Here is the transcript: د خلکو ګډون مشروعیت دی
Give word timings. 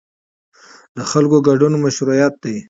د 0.97 0.99
خلکو 1.11 1.37
ګډون 1.47 1.73
مشروعیت 1.85 2.33
دی 2.43 2.55